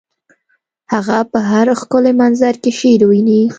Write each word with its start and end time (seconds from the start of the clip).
هغه 0.93 1.17
په 1.31 1.39
هر 1.49 1.67
ښکلي 1.79 2.13
منظر 2.21 2.53
کې 2.61 2.71
شعر 2.79 3.01
ویني 3.09 3.41